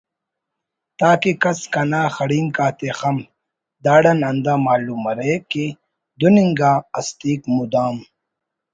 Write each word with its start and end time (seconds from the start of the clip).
تاکہ 0.99 1.31
کس 1.41 1.59
کنا 1.73 2.01
خڑینک 2.15 2.57
آتے 2.65 2.89
خنپ 2.99 3.23
داڑان 3.83 4.19
ہندا 4.27 4.53
معلوم 4.65 4.99
مریک 5.05 5.41
کہ 5.51 5.65
دن 6.19 6.35
انگا 6.43 6.73
ہستیک 6.95 7.41
مدام 7.55 7.95